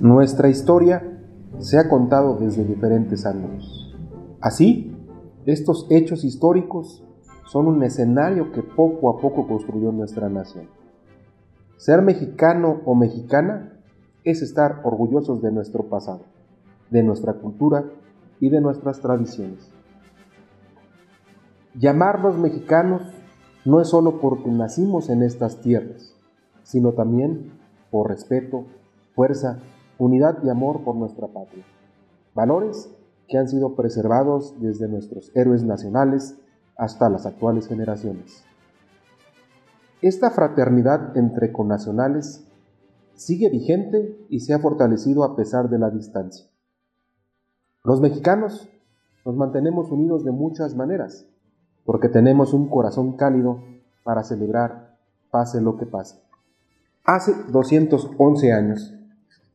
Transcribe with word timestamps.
Nuestra 0.00 0.48
historia 0.48 1.02
se 1.58 1.76
ha 1.76 1.88
contado 1.88 2.36
desde 2.36 2.64
diferentes 2.64 3.26
ángulos. 3.26 3.96
Así, 4.40 4.96
estos 5.44 5.88
hechos 5.90 6.22
históricos 6.22 7.04
son 7.46 7.66
un 7.66 7.82
escenario 7.82 8.52
que 8.52 8.62
poco 8.62 9.10
a 9.10 9.20
poco 9.20 9.48
construyó 9.48 9.90
nuestra 9.90 10.28
nación. 10.28 10.68
Ser 11.78 12.02
mexicano 12.02 12.80
o 12.84 12.94
mexicana 12.94 13.72
es 14.22 14.40
estar 14.40 14.82
orgullosos 14.84 15.42
de 15.42 15.50
nuestro 15.50 15.88
pasado, 15.88 16.20
de 16.90 17.02
nuestra 17.02 17.32
cultura 17.32 17.84
y 18.38 18.50
de 18.50 18.60
nuestras 18.60 19.00
tradiciones. 19.00 19.68
Llamarnos 21.74 22.38
mexicanos 22.38 23.02
no 23.64 23.80
es 23.80 23.88
solo 23.88 24.20
porque 24.20 24.48
nacimos 24.48 25.10
en 25.10 25.24
estas 25.24 25.60
tierras, 25.60 26.14
sino 26.62 26.92
también 26.92 27.50
por 27.90 28.08
respeto, 28.08 28.64
fuerza, 29.16 29.58
unidad 29.98 30.38
y 30.42 30.48
amor 30.48 30.84
por 30.84 30.96
nuestra 30.96 31.26
patria. 31.26 31.64
Valores 32.34 32.90
que 33.26 33.36
han 33.36 33.48
sido 33.48 33.74
preservados 33.74 34.54
desde 34.60 34.88
nuestros 34.88 35.30
héroes 35.34 35.62
nacionales 35.64 36.36
hasta 36.76 37.10
las 37.10 37.26
actuales 37.26 37.66
generaciones. 37.66 38.44
Esta 40.00 40.30
fraternidad 40.30 41.16
entre 41.16 41.52
connacionales 41.52 42.44
sigue 43.14 43.50
vigente 43.50 44.24
y 44.30 44.40
se 44.40 44.54
ha 44.54 44.60
fortalecido 44.60 45.24
a 45.24 45.34
pesar 45.34 45.68
de 45.68 45.78
la 45.78 45.90
distancia. 45.90 46.46
Los 47.82 48.00
mexicanos 48.00 48.68
nos 49.24 49.36
mantenemos 49.36 49.90
unidos 49.90 50.24
de 50.24 50.30
muchas 50.30 50.76
maneras, 50.76 51.26
porque 51.84 52.08
tenemos 52.08 52.54
un 52.54 52.68
corazón 52.68 53.16
cálido 53.16 53.60
para 54.04 54.22
celebrar 54.22 54.96
pase 55.30 55.60
lo 55.60 55.76
que 55.76 55.86
pase. 55.86 56.20
Hace 57.04 57.32
211 57.50 58.52
años, 58.52 58.97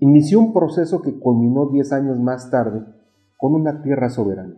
inició 0.00 0.40
un 0.40 0.52
proceso 0.52 1.02
que 1.02 1.18
culminó 1.18 1.66
10 1.66 1.92
años 1.92 2.18
más 2.18 2.50
tarde 2.50 2.84
con 3.36 3.54
una 3.54 3.82
tierra 3.82 4.08
soberana. 4.10 4.56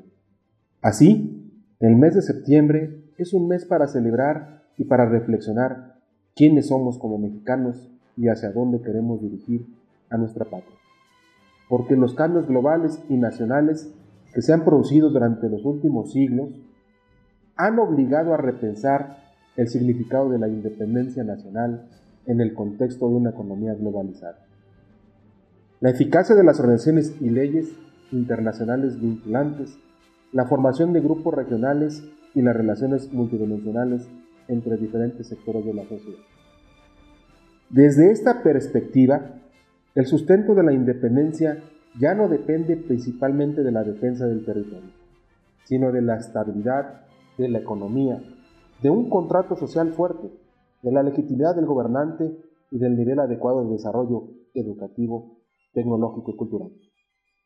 Así, 0.81 1.53
el 1.81 1.97
mes 1.97 2.15
de 2.15 2.23
septiembre 2.23 3.05
es 3.19 3.35
un 3.35 3.49
mes 3.49 3.65
para 3.65 3.89
celebrar 3.89 4.63
y 4.79 4.85
para 4.85 5.05
reflexionar 5.07 5.97
quiénes 6.35 6.69
somos 6.69 6.99
como 6.99 7.19
mexicanos 7.19 7.91
y 8.17 8.29
hacia 8.29 8.53
dónde 8.53 8.81
queremos 8.81 9.21
dirigir 9.21 9.67
a 10.11 10.17
nuestra 10.17 10.45
patria. 10.45 10.77
Porque 11.69 11.97
los 11.97 12.15
cambios 12.15 12.47
globales 12.47 13.03
y 13.09 13.17
nacionales 13.17 13.93
que 14.33 14.43
se 14.43 14.53
han 14.53 14.65
producido 14.65 15.11
durante 15.11 15.49
los 15.49 15.65
últimos 15.65 16.13
siglos 16.13 16.51
han 17.57 17.79
obligado 17.79 18.33
a 18.33 18.37
repensar 18.37 19.19
el 19.57 19.69
significado 19.69 20.31
de 20.31 20.39
la 20.39 20.49
independencia 20.49 21.25
nacional 21.25 21.89
en 22.27 22.41
el 22.41 22.55
contexto 22.55 23.09
de 23.09 23.17
una 23.17 23.31
economía 23.31 23.75
globalizada. 23.75 24.39
La 25.83 25.91
eficacia 25.91 26.37
de 26.37 26.45
las 26.45 26.61
organizaciones 26.61 27.21
y 27.21 27.29
leyes 27.29 27.75
internacionales 28.13 29.01
vinculantes 29.01 29.77
la 30.31 30.47
formación 30.47 30.93
de 30.93 31.01
grupos 31.01 31.35
regionales 31.35 32.05
y 32.37 32.41
las 32.41 32.55
relaciones 32.55 33.13
multidimensionales 33.13 34.09
entre 34.47 34.77
diferentes 34.77 35.27
sectores 35.27 35.67
de 35.67 35.75
la 35.75 35.83
sociedad. 35.83 36.21
Desde 37.69 38.13
esta 38.13 38.45
perspectiva, 38.45 39.41
el 39.97 40.07
sustento 40.07 40.55
de 40.55 40.63
la 40.63 40.73
independencia 40.73 41.65
ya 41.99 42.15
no 42.15 42.29
depende 42.29 42.77
principalmente 42.77 43.65
de 43.65 43.73
la 43.73 43.83
defensa 43.83 44.29
del 44.29 44.45
territorio, 44.45 44.93
sino 45.65 45.91
de 45.91 46.03
la 46.03 46.15
estabilidad 46.15 47.07
de 47.37 47.49
la 47.49 47.59
economía, 47.59 48.23
de 48.81 48.89
un 48.89 49.11
contrato 49.11 49.57
social 49.57 49.93
fuerte, 49.95 50.31
de 50.81 50.93
la 50.93 51.03
legitimidad 51.03 51.57
del 51.57 51.67
gobernante 51.67 52.39
y 52.71 52.79
del 52.79 52.97
nivel 52.97 53.19
adecuado 53.19 53.65
de 53.65 53.73
desarrollo 53.73 54.29
educativo, 54.55 55.42
tecnológico 55.73 56.31
y 56.31 56.37
cultural. 56.37 56.73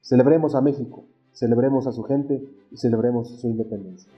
Celebremos 0.00 0.54
a 0.54 0.60
México, 0.60 1.08
celebremos 1.32 1.86
a 1.86 1.92
su 1.92 2.02
gente 2.04 2.42
y 2.70 2.76
celebremos 2.76 3.40
su 3.40 3.48
independencia. 3.48 4.10